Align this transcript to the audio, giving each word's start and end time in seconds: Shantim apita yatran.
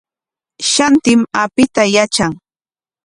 Shantim 0.71 1.21
apita 1.41 1.83
yatran. 1.93 2.33